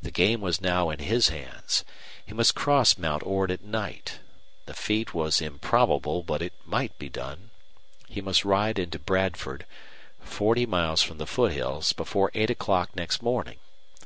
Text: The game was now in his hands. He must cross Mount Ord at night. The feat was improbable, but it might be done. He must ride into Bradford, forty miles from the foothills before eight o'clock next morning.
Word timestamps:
The 0.00 0.10
game 0.10 0.40
was 0.40 0.62
now 0.62 0.88
in 0.88 1.00
his 1.00 1.28
hands. 1.28 1.84
He 2.24 2.32
must 2.32 2.54
cross 2.54 2.96
Mount 2.96 3.22
Ord 3.22 3.50
at 3.50 3.62
night. 3.62 4.20
The 4.64 4.72
feat 4.72 5.12
was 5.12 5.42
improbable, 5.42 6.22
but 6.22 6.40
it 6.40 6.54
might 6.64 6.98
be 6.98 7.10
done. 7.10 7.50
He 8.08 8.22
must 8.22 8.42
ride 8.42 8.78
into 8.78 8.98
Bradford, 8.98 9.66
forty 10.18 10.64
miles 10.64 11.02
from 11.02 11.18
the 11.18 11.26
foothills 11.26 11.92
before 11.92 12.30
eight 12.32 12.48
o'clock 12.48 12.96
next 12.96 13.20
morning. 13.22 13.58